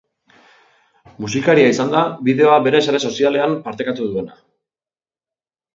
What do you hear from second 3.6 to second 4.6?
partekatu duena.